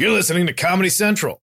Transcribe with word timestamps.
You're 0.00 0.12
listening 0.12 0.46
to 0.46 0.52
Comedy 0.52 0.90
Central. 0.90 1.40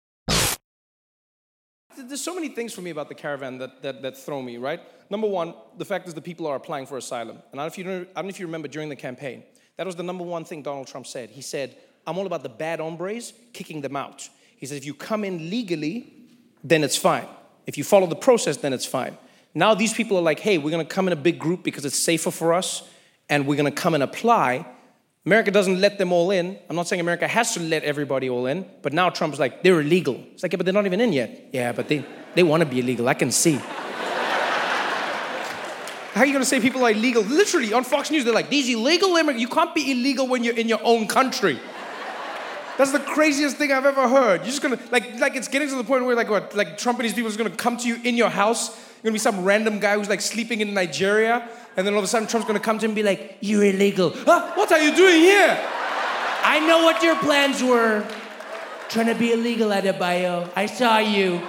There's 1.96 2.20
so 2.20 2.34
many 2.34 2.50
things 2.50 2.74
for 2.74 2.82
me 2.82 2.90
about 2.90 3.08
the 3.08 3.14
caravan 3.14 3.60
that, 3.60 3.84
that, 3.84 4.02
that 4.02 4.18
throw 4.18 4.42
me, 4.42 4.58
right? 4.58 4.82
Number 5.12 5.28
one, 5.28 5.54
the 5.78 5.86
fact 5.86 6.08
is 6.08 6.16
the 6.16 6.22
people 6.22 6.48
are 6.48 6.56
applying 6.56 6.88
for 6.88 6.98
asylum. 6.98 7.38
And 7.52 7.62
I 7.62 7.64
don't, 7.64 7.66
know 7.66 7.66
if 7.68 7.78
you 7.78 7.84
know, 7.84 8.02
I 8.02 8.14
don't 8.16 8.26
know 8.26 8.30
if 8.30 8.40
you 8.40 8.48
remember 8.48 8.68
during 8.68 8.90
the 8.90 8.96
campaign, 8.96 9.44
that 9.78 9.86
was 9.86 9.96
the 9.96 10.02
number 10.02 10.24
one 10.24 10.46
thing 10.46 10.64
Donald 10.64 10.88
Trump 10.88 11.06
said. 11.06 11.30
He 11.30 11.44
said, 11.44 11.78
I'm 12.08 12.18
all 12.18 12.26
about 12.26 12.42
the 12.42 12.50
bad 12.50 12.80
hombres, 12.80 13.34
kicking 13.54 13.82
them 13.82 13.96
out. 13.96 14.28
He 14.58 14.66
said, 14.66 14.78
if 14.78 14.86
you 14.86 14.96
come 14.96 15.24
in 15.24 15.52
legally, 15.52 16.12
then 16.64 16.84
it's 16.84 16.98
fine. 16.98 17.28
If 17.68 17.78
you 17.78 17.84
follow 17.84 18.08
the 18.08 18.16
process, 18.16 18.58
then 18.58 18.74
it's 18.74 18.84
fine. 18.84 19.16
Now 19.54 19.76
these 19.76 19.94
people 19.94 20.18
are 20.18 20.24
like, 20.24 20.40
hey, 20.40 20.58
we're 20.58 20.72
gonna 20.72 20.86
come 20.86 21.06
in 21.06 21.14
a 21.14 21.22
big 21.22 21.38
group 21.38 21.62
because 21.62 21.86
it's 21.86 22.00
safer 22.00 22.32
for 22.32 22.56
us, 22.56 22.82
and 23.30 23.46
we're 23.46 23.58
gonna 23.58 23.70
come 23.70 23.94
and 23.94 24.02
apply. 24.02 24.66
America 25.26 25.52
doesn't 25.52 25.82
let 25.82 25.98
them 25.98 26.14
all 26.14 26.32
in. 26.32 26.58
I'm 26.70 26.76
not 26.76 26.88
saying 26.88 27.02
America 27.02 27.28
has 27.28 27.54
to 27.56 27.60
let 27.60 27.84
everybody 27.84 28.30
all 28.30 28.46
in, 28.46 28.66
but 28.82 28.94
now 28.94 29.10
Trump's 29.10 29.38
like, 29.38 29.64
they're 29.64 29.82
illegal. 29.82 30.24
It's 30.34 30.44
like, 30.44 30.54
yeah, 30.54 30.58
but 30.58 30.66
they're 30.66 30.74
not 30.74 30.86
even 30.86 31.02
in 31.02 31.12
yet. 31.12 31.50
Yeah, 31.52 31.74
but 31.74 31.90
they, 31.90 32.06
they 32.36 32.44
wanna 32.44 32.66
be 32.66 32.80
illegal, 32.80 33.10
I 33.10 33.14
can 33.16 33.32
see. 33.32 33.60
How 36.14 36.22
are 36.22 36.26
you 36.26 36.34
gonna 36.34 36.46
say 36.46 36.60
people 36.62 36.84
are 36.86 36.92
illegal? 36.92 37.22
Literally, 37.24 37.74
on 37.74 37.84
Fox 37.84 38.10
News, 38.12 38.24
they're 38.24 38.34
like, 38.34 38.50
these 38.50 38.70
illegal 38.70 39.10
immigrants, 39.18 39.42
you 39.42 39.50
can't 39.50 39.76
be 39.76 39.92
illegal 39.92 40.26
when 40.28 40.44
you're 40.44 40.58
in 40.58 40.70
your 40.70 40.80
own 40.84 41.06
country. 41.06 41.60
That's 42.78 42.94
the 42.94 43.00
craziest 43.00 43.58
thing 43.58 43.74
I've 43.74 43.86
ever 43.86 44.08
heard. 44.08 44.38
You're 44.38 44.52
just 44.52 44.62
gonna 44.62 44.80
like 44.90 45.20
like 45.20 45.36
it's 45.36 45.50
getting 45.50 45.68
to 45.68 45.76
the 45.76 45.84
point 45.84 46.06
where 46.06 46.16
like 46.16 46.30
what 46.30 46.56
like 46.56 46.78
Trump 46.78 46.98
and 47.00 47.06
these 47.06 47.14
people 47.14 47.30
are 47.30 47.36
gonna 47.36 47.50
come 47.50 47.76
to 47.76 47.86
you 47.86 48.00
in 48.06 48.16
your 48.16 48.30
house. 48.30 48.70
You're 49.02 49.12
gonna 49.12 49.14
be 49.14 49.20
some 49.20 49.46
random 49.46 49.80
guy 49.80 49.96
who's 49.96 50.10
like 50.10 50.20
sleeping 50.20 50.60
in 50.60 50.74
Nigeria, 50.74 51.48
and 51.78 51.88
then 51.88 51.94
all 51.94 52.00
of 52.00 52.04
a 52.04 52.08
sudden 52.08 52.28
Trump's 52.28 52.46
gonna 52.46 52.60
come 52.60 52.78
to 52.80 52.86
him 52.86 52.92
and 52.92 52.96
be 52.96 53.04
like, 53.04 53.38
"You're 53.40 53.64
illegal. 53.64 54.12
Huh? 54.14 54.52
What 54.56 54.70
are 54.74 54.80
you 54.80 54.94
doing 54.94 55.22
here? 55.22 55.58
I 56.44 56.60
know 56.68 56.84
what 56.84 57.02
your 57.02 57.16
plans 57.16 57.64
were. 57.64 58.06
Trying 58.90 59.06
to 59.06 59.16
be 59.16 59.32
illegal, 59.32 59.72
at 59.72 59.86
Adebayo. 59.86 60.50
I 60.56 60.66
saw 60.66 60.98
you. 60.98 61.42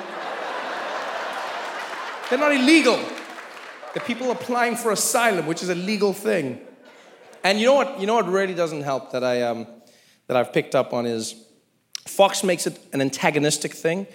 They're 2.28 2.38
not 2.38 2.52
illegal. 2.52 3.00
The 3.94 4.00
people 4.00 4.30
applying 4.30 4.76
for 4.76 4.92
asylum, 4.92 5.46
which 5.46 5.62
is 5.62 5.68
a 5.68 5.74
legal 5.74 6.12
thing. 6.12 6.60
And 7.42 7.58
you 7.58 7.66
know 7.66 7.74
what? 7.74 7.98
You 7.98 8.06
know 8.06 8.14
what 8.14 8.28
really 8.28 8.54
doesn't 8.54 8.82
help 8.82 9.10
that 9.12 9.24
I 9.24 9.42
um, 9.42 9.66
that 10.28 10.36
I've 10.36 10.52
picked 10.52 10.76
up 10.76 10.92
on 10.92 11.06
is 11.06 11.34
Fox 12.06 12.44
makes 12.44 12.66
it 12.66 12.78
an 12.92 13.00
antagonistic 13.00 13.74
thing, 13.74 14.06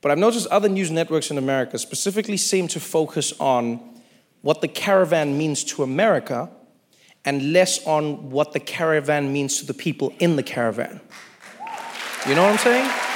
but 0.00 0.10
I've 0.10 0.18
noticed 0.18 0.46
other 0.48 0.68
news 0.68 0.90
networks 0.90 1.30
in 1.30 1.38
America 1.38 1.78
specifically 1.78 2.36
seem 2.36 2.68
to 2.68 2.80
focus 2.80 3.32
on 3.40 3.80
what 4.42 4.60
the 4.60 4.68
caravan 4.68 5.36
means 5.36 5.64
to 5.64 5.82
America 5.82 6.50
and 7.24 7.52
less 7.52 7.84
on 7.86 8.30
what 8.30 8.52
the 8.52 8.60
caravan 8.60 9.32
means 9.32 9.58
to 9.58 9.66
the 9.66 9.74
people 9.74 10.12
in 10.18 10.36
the 10.36 10.42
caravan. 10.42 11.00
You 12.26 12.34
know 12.34 12.42
what 12.42 12.52
I'm 12.52 12.58
saying? 12.58 13.07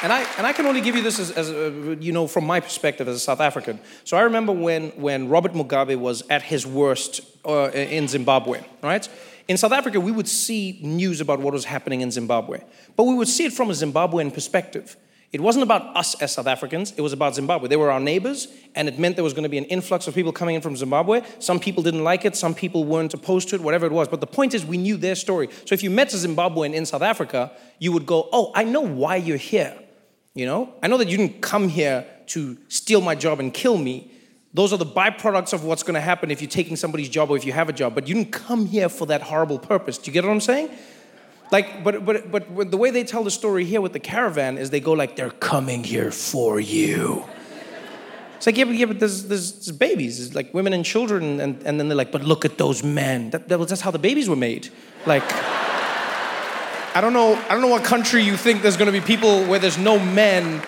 And 0.00 0.12
I, 0.12 0.24
and 0.38 0.46
I 0.46 0.52
can 0.52 0.66
only 0.66 0.80
give 0.80 0.94
you 0.94 1.02
this 1.02 1.18
as, 1.18 1.32
as 1.32 1.50
uh, 1.50 1.96
you 1.98 2.12
know, 2.12 2.28
from 2.28 2.46
my 2.46 2.60
perspective 2.60 3.08
as 3.08 3.16
a 3.16 3.18
South 3.18 3.40
African. 3.40 3.80
So 4.04 4.16
I 4.16 4.20
remember 4.20 4.52
when, 4.52 4.90
when 4.90 5.28
Robert 5.28 5.54
Mugabe 5.54 5.98
was 5.98 6.22
at 6.30 6.42
his 6.42 6.64
worst 6.64 7.20
uh, 7.44 7.70
in 7.72 8.06
Zimbabwe, 8.06 8.62
right? 8.80 9.08
In 9.48 9.56
South 9.56 9.72
Africa, 9.72 9.98
we 9.98 10.12
would 10.12 10.28
see 10.28 10.78
news 10.82 11.20
about 11.20 11.40
what 11.40 11.52
was 11.52 11.64
happening 11.64 12.00
in 12.00 12.12
Zimbabwe, 12.12 12.60
but 12.96 13.04
we 13.04 13.14
would 13.14 13.26
see 13.26 13.44
it 13.46 13.52
from 13.52 13.70
a 13.70 13.72
Zimbabwean 13.72 14.32
perspective. 14.32 14.96
It 15.32 15.40
wasn't 15.40 15.64
about 15.64 15.94
us 15.96 16.14
as 16.22 16.32
South 16.32 16.46
Africans, 16.46 16.92
it 16.96 17.00
was 17.00 17.12
about 17.12 17.34
Zimbabwe. 17.34 17.68
They 17.68 17.76
were 17.76 17.90
our 17.90 18.00
neighbors, 18.00 18.48
and 18.76 18.88
it 18.88 18.98
meant 18.98 19.16
there 19.16 19.24
was 19.24 19.34
going 19.34 19.42
to 19.42 19.48
be 19.48 19.58
an 19.58 19.64
influx 19.64 20.06
of 20.06 20.14
people 20.14 20.32
coming 20.32 20.54
in 20.54 20.62
from 20.62 20.76
Zimbabwe. 20.76 21.22
Some 21.40 21.58
people 21.58 21.82
didn't 21.82 22.04
like 22.04 22.24
it, 22.24 22.36
some 22.36 22.54
people 22.54 22.84
weren't 22.84 23.12
opposed 23.14 23.48
to 23.48 23.56
it, 23.56 23.62
whatever 23.62 23.84
it 23.84 23.92
was. 23.92 24.06
But 24.06 24.20
the 24.20 24.26
point 24.26 24.54
is, 24.54 24.64
we 24.64 24.78
knew 24.78 24.96
their 24.96 25.16
story. 25.16 25.48
So 25.64 25.74
if 25.74 25.82
you 25.82 25.90
met 25.90 26.14
a 26.14 26.16
Zimbabwean 26.16 26.72
in 26.72 26.86
South 26.86 27.02
Africa, 27.02 27.50
you 27.78 27.90
would 27.92 28.06
go, 28.06 28.28
Oh, 28.32 28.52
I 28.54 28.64
know 28.64 28.80
why 28.80 29.16
you're 29.16 29.36
here. 29.36 29.76
You 30.38 30.46
know, 30.46 30.72
I 30.84 30.86
know 30.86 30.98
that 30.98 31.08
you 31.08 31.16
didn't 31.16 31.40
come 31.40 31.68
here 31.68 32.06
to 32.26 32.56
steal 32.68 33.00
my 33.00 33.16
job 33.16 33.40
and 33.40 33.52
kill 33.52 33.76
me. 33.76 34.12
Those 34.54 34.72
are 34.72 34.76
the 34.76 34.86
byproducts 34.86 35.52
of 35.52 35.64
what's 35.64 35.82
going 35.82 35.96
to 35.96 36.00
happen 36.00 36.30
if 36.30 36.40
you're 36.40 36.48
taking 36.48 36.76
somebody's 36.76 37.08
job 37.08 37.30
or 37.30 37.36
if 37.36 37.44
you 37.44 37.52
have 37.52 37.68
a 37.68 37.72
job. 37.72 37.96
But 37.96 38.06
you 38.06 38.14
didn't 38.14 38.30
come 38.30 38.66
here 38.66 38.88
for 38.88 39.06
that 39.06 39.20
horrible 39.20 39.58
purpose. 39.58 39.98
Do 39.98 40.08
you 40.08 40.12
get 40.12 40.24
what 40.24 40.30
I'm 40.30 40.40
saying? 40.40 40.70
Like, 41.50 41.82
but 41.82 42.06
but 42.06 42.30
but 42.30 42.70
the 42.70 42.76
way 42.76 42.92
they 42.92 43.02
tell 43.02 43.24
the 43.24 43.32
story 43.32 43.64
here 43.64 43.80
with 43.80 43.92
the 43.92 43.98
caravan 43.98 44.58
is 44.58 44.70
they 44.70 44.78
go 44.78 44.92
like 44.92 45.16
they're 45.16 45.30
coming 45.30 45.82
here 45.82 46.12
for 46.12 46.60
you. 46.60 47.24
It's 48.36 48.46
like, 48.46 48.56
yeah, 48.56 48.66
but, 48.66 48.76
yeah, 48.76 48.86
but 48.86 49.00
there's, 49.00 49.24
there's, 49.24 49.50
there's 49.50 49.76
babies, 49.76 50.24
it's 50.24 50.36
like 50.36 50.54
women 50.54 50.72
and 50.72 50.84
children, 50.84 51.40
and, 51.40 51.60
and 51.64 51.80
then 51.80 51.88
they're 51.88 51.96
like, 51.96 52.12
but 52.12 52.22
look 52.22 52.44
at 52.44 52.56
those 52.56 52.84
men. 52.84 53.30
That, 53.30 53.48
that 53.48 53.58
was, 53.58 53.70
that's 53.70 53.80
how 53.80 53.90
the 53.90 53.98
babies 53.98 54.28
were 54.28 54.36
made. 54.36 54.68
Like. 55.04 55.24
I 56.98 57.00
don't 57.00 57.12
know, 57.12 57.36
I 57.36 57.50
don't 57.50 57.60
know 57.60 57.68
what 57.68 57.84
country 57.84 58.24
you 58.24 58.36
think 58.36 58.60
there's 58.60 58.76
gonna 58.76 58.90
be 58.90 59.00
people 59.00 59.44
where 59.44 59.60
there's 59.60 59.78
no 59.78 60.00
men 60.00 60.60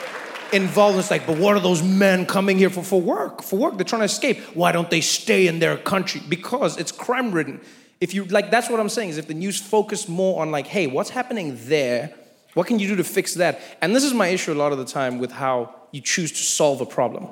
involved. 0.53 0.97
It's 0.97 1.11
like, 1.11 1.27
but 1.27 1.39
what 1.39 1.57
are 1.57 1.61
those 1.61 1.83
men 1.83 2.25
coming 2.25 2.57
here 2.57 2.71
for? 2.71 2.85
For 2.85 3.01
work, 3.01 3.43
for 3.43 3.59
work. 3.59 3.77
They're 3.77 3.85
trying 3.85 4.03
to 4.03 4.05
escape. 4.05 4.39
Why 4.55 4.71
don't 4.71 4.89
they 4.89 5.01
stay 5.01 5.49
in 5.49 5.59
their 5.59 5.77
country? 5.77 6.23
Because 6.29 6.79
it's 6.79 6.93
crime 6.93 7.33
ridden. 7.33 7.61
If 8.01 8.15
you 8.15 8.27
like, 8.27 8.53
that's 8.53 8.71
what 8.71 8.79
I'm 8.79 8.89
saying 8.89 9.09
is 9.09 9.19
if 9.19 9.27
the 9.27 9.35
news 9.35 9.59
focus 9.59 10.09
more 10.09 10.41
on 10.41 10.53
like, 10.53 10.69
hey, 10.69 10.87
what's 10.87 11.11
happening 11.11 11.59
there? 11.63 12.15
What 12.55 12.69
can 12.69 12.79
you 12.79 12.87
do 12.87 12.95
to 12.95 13.03
fix 13.03 13.35
that? 13.35 13.61
And 13.83 13.93
this 13.97 14.05
is 14.05 14.15
my 14.15 14.29
issue 14.29 14.53
a 14.53 14.55
lot 14.55 14.71
of 14.71 14.79
the 14.79 14.85
time 14.85 15.19
with 15.19 15.33
how 15.33 15.75
you 15.91 16.01
choose 16.01 16.31
to 16.31 16.45
solve 16.45 16.81
a 16.81 16.87
problem. 16.87 17.27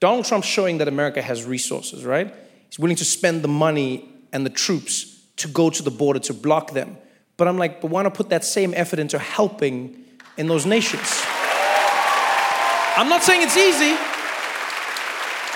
Donald 0.00 0.24
Trump's 0.24 0.48
showing 0.48 0.78
that 0.78 0.88
America 0.88 1.20
has 1.20 1.44
resources, 1.44 2.02
right? 2.02 2.34
He's 2.70 2.78
willing 2.78 2.96
to 2.96 3.04
spend 3.04 3.42
the 3.42 3.48
money 3.48 4.08
and 4.32 4.46
the 4.46 4.50
troops 4.50 5.22
to 5.36 5.48
go 5.48 5.68
to 5.68 5.82
the 5.82 5.90
border 5.90 6.20
to 6.20 6.32
block 6.32 6.70
them. 6.70 6.96
But 7.36 7.48
I'm 7.48 7.58
like, 7.58 7.80
but 7.80 7.90
want 7.90 8.06
to 8.06 8.10
put 8.10 8.28
that 8.30 8.44
same 8.44 8.72
effort 8.76 8.98
into 8.98 9.18
helping 9.18 10.04
in 10.36 10.46
those 10.48 10.66
nations? 10.66 11.22
I'm 12.96 13.08
not 13.08 13.22
saying 13.22 13.42
it's 13.42 13.56
easy. 13.56 13.96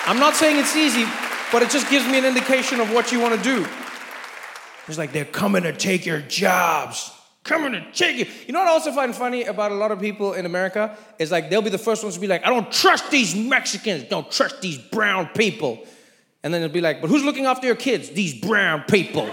I'm 0.07 0.19
not 0.19 0.37
saying 0.37 0.59
it's 0.59 0.77
easy, 0.77 1.05
but 1.53 1.63
it 1.63 1.71
just 1.71 1.91
gives 1.91 2.07
me 2.07 2.19
an 2.19 2.25
indication 2.25 2.81
of 2.81 2.93
what 2.93 3.13
you 3.13 3.21
want 3.21 3.37
to 3.37 3.43
do. 3.43 3.67
It's 4.89 4.99
like 4.99 5.13
they're 5.13 5.25
coming 5.25 5.65
to 5.65 5.73
take 5.73 6.07
your 6.07 6.21
jobs. 6.21 7.13
Coming 7.43 7.73
to 7.73 7.93
take 7.93 8.17
you. 8.17 8.27
You 8.47 8.53
know 8.53 8.61
what 8.61 8.69
I 8.69 8.71
also 8.71 8.93
find 8.93 9.15
funny 9.15 9.45
about 9.45 9.73
a 9.73 9.75
lot 9.75 9.91
of 9.91 10.01
people 10.01 10.33
in 10.33 10.47
America 10.47 10.97
is 11.19 11.31
like 11.31 11.51
they'll 11.51 11.63
be 11.63 11.71
the 11.71 11.79
first 11.79 12.03
ones 12.03 12.15
to 12.15 12.21
be 12.21 12.27
like, 12.27 12.45
I 12.47 12.51
don't 12.51 12.71
trust 12.73 13.11
these 13.11 13.37
Mexicans, 13.37 14.05
don't 14.05 14.31
trust 14.31 14.61
these 14.61 14.79
brown 14.79 15.27
people. 15.29 15.85
And 16.43 16.55
then 16.55 16.61
they'll 16.61 16.71
be 16.71 16.81
like, 16.81 17.01
but 17.01 17.11
who's 17.11 17.25
looking 17.25 17.47
after 17.47 17.67
your 17.67 17.77
kids? 17.77 18.11
These 18.11 18.41
brown 18.41 18.83
people. 18.85 19.29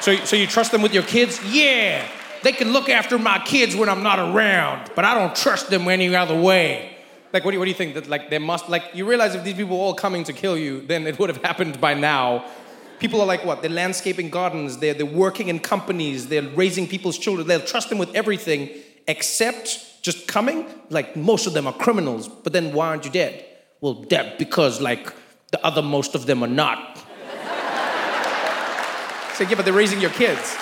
So, 0.00 0.14
so 0.24 0.36
you 0.36 0.46
trust 0.46 0.72
them 0.72 0.82
with 0.82 0.94
your 0.94 1.02
kids? 1.02 1.40
Yeah, 1.44 2.06
they 2.42 2.52
can 2.52 2.72
look 2.72 2.88
after 2.88 3.18
my 3.18 3.38
kids 3.40 3.74
when 3.74 3.88
I'm 3.88 4.02
not 4.02 4.18
around, 4.18 4.90
but 4.94 5.04
I 5.04 5.14
don't 5.14 5.34
trust 5.34 5.70
them 5.70 5.88
any 5.88 6.14
other 6.14 6.38
way. 6.40 6.96
Like, 7.32 7.44
what 7.44 7.50
do 7.50 7.56
you, 7.56 7.58
what 7.58 7.64
do 7.64 7.70
you 7.70 7.76
think? 7.76 7.94
That 7.94 8.08
like 8.08 8.30
they 8.30 8.38
must 8.38 8.68
like 8.68 8.84
you 8.94 9.04
realize 9.04 9.34
if 9.34 9.44
these 9.44 9.54
people 9.54 9.76
were 9.76 9.82
all 9.82 9.94
coming 9.94 10.24
to 10.24 10.32
kill 10.32 10.56
you, 10.56 10.80
then 10.86 11.06
it 11.06 11.18
would 11.18 11.28
have 11.28 11.42
happened 11.42 11.80
by 11.80 11.94
now. 11.94 12.44
People 12.98 13.20
are 13.20 13.26
like 13.26 13.44
what? 13.44 13.62
They're 13.62 13.70
landscaping 13.70 14.30
gardens. 14.30 14.78
They're 14.78 14.94
they're 14.94 15.04
working 15.04 15.48
in 15.48 15.58
companies. 15.58 16.28
They're 16.28 16.48
raising 16.50 16.86
people's 16.86 17.18
children. 17.18 17.46
They'll 17.46 17.60
trust 17.60 17.88
them 17.88 17.98
with 17.98 18.14
everything 18.14 18.70
except 19.08 20.02
just 20.02 20.26
coming. 20.28 20.66
Like 20.88 21.16
most 21.16 21.46
of 21.46 21.52
them 21.52 21.66
are 21.66 21.74
criminals. 21.74 22.28
But 22.28 22.52
then 22.52 22.72
why 22.72 22.88
aren't 22.88 23.04
you 23.04 23.10
dead? 23.10 23.44
Well, 23.80 23.94
dead 23.94 24.38
because 24.38 24.80
like 24.80 25.12
the 25.50 25.64
other 25.66 25.82
most 25.82 26.14
of 26.14 26.26
them 26.26 26.42
are 26.42 26.48
not. 26.48 26.95
Say, 29.36 29.44
yeah, 29.44 29.54
but 29.54 29.66
they're 29.66 29.74
raising 29.74 30.00
your 30.00 30.10
kids. 30.10 30.56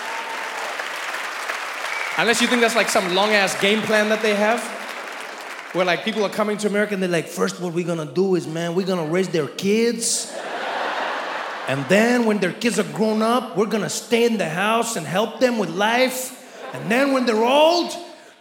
Unless 2.19 2.43
you 2.43 2.49
think 2.49 2.61
that's 2.61 2.75
like 2.75 2.89
some 2.89 3.15
long 3.15 3.31
ass 3.31 3.61
game 3.61 3.81
plan 3.83 4.09
that 4.09 4.21
they 4.21 4.35
have, 4.35 4.61
where 5.75 5.85
like 5.85 6.05
people 6.05 6.25
are 6.25 6.29
coming 6.29 6.57
to 6.59 6.67
America 6.67 6.93
and 6.93 7.01
they're 7.01 7.09
like, 7.09 7.29
first, 7.29 7.61
what 7.61 7.73
we're 7.73 7.87
gonna 7.87 8.05
do 8.05 8.35
is, 8.35 8.49
man, 8.49 8.75
we're 8.75 8.85
gonna 8.85 9.07
raise 9.07 9.29
their 9.29 9.47
kids. 9.47 10.37
And 11.69 11.85
then 11.85 12.27
when 12.27 12.39
their 12.39 12.53
kids 12.53 12.81
are 12.81 12.93
grown 12.93 13.23
up, 13.23 13.57
we're 13.57 13.67
gonna 13.67 13.89
stay 13.89 14.27
in 14.27 14.39
the 14.39 14.49
house 14.49 14.97
and 14.97 15.07
help 15.07 15.39
them 15.39 15.59
with 15.59 15.71
life. 15.71 16.41
And 16.75 16.91
then 16.91 17.13
when 17.13 17.27
they're 17.27 17.45
old, 17.45 17.93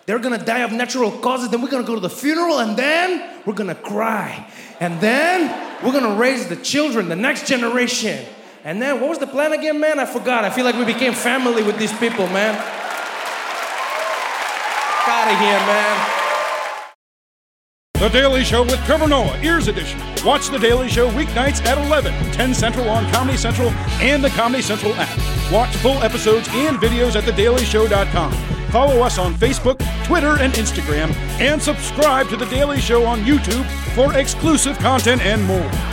they're 0.08 0.18
gonna 0.18 0.44
die 0.44 0.62
of 0.62 0.72
natural 0.72 1.12
causes. 1.12 1.50
Then 1.50 1.62
we're 1.62 1.69
gonna 1.69 1.86
go 1.86 1.94
to 1.94 2.02
the 2.02 2.10
funeral 2.10 2.58
and 2.58 2.75
then 2.75 3.40
we're 3.46 3.54
gonna 3.54 3.75
cry. 3.75 4.52
And 4.80 5.00
then 5.00 5.84
we're 5.84 5.94
gonna 5.94 6.16
raise 6.16 6.48
the 6.48 6.56
children, 6.56 7.08
the 7.08 7.16
next 7.16 7.48
generation. 7.48 8.25
And 8.65 8.81
then 8.81 9.01
what 9.01 9.10
was 9.10 9.19
the 9.19 9.27
plan 9.27 9.51
again, 9.51 9.80
man? 9.80 10.00
I 10.00 10.06
forgot. 10.06 10.45
I 10.45 10.50
feel 10.50 10.63
like 10.63 10.75
we 10.75 10.86
became 10.86 11.13
family 11.13 11.63
with 11.63 11.77
these 11.77 11.92
people, 12.00 12.27
man. 12.27 12.56
Out 15.06 15.31
of 15.31 15.38
here, 15.38 15.60
man. 15.68 16.10
The 17.95 18.10
Daily 18.10 18.44
Show 18.44 18.63
with 18.63 18.83
Trevor 18.86 19.07
Noah, 19.07 19.38
Ears 19.42 19.68
Edition. 19.68 20.00
Watch 20.25 20.50
The 20.50 20.60
Daily 20.60 20.89
Show 20.89 21.10
weeknights 21.12 21.65
at 21.65 21.77
11, 21.77 22.31
10 22.31 22.54
Central 22.54 22.89
on 22.89 23.10
Comedy 23.12 23.38
Central 23.38 23.69
and 24.01 24.24
the 24.24 24.30
Comedy 24.30 24.62
Central 24.62 24.94
app. 24.95 25.51
Watch 25.51 25.75
full 25.77 26.01
episodes 26.04 26.48
and 26.51 26.77
videos 26.77 27.15
at 27.15 27.24
thedailyshow.com. 27.25 28.33
Follow 28.71 29.01
us 29.01 29.18
on 29.18 29.33
Facebook, 29.36 29.77
Twitter, 30.06 30.38
and 30.39 30.54
Instagram, 30.54 31.13
and 31.39 31.62
subscribe 31.62 32.27
to 32.30 32.38
The 32.38 32.45
Daily 32.45 32.80
Show 32.80 33.06
on 33.06 33.21
YouTube 33.21 33.65
for 33.94 34.18
exclusive 34.18 34.77
content 34.80 35.21
and 35.21 35.44
more. 35.44 35.93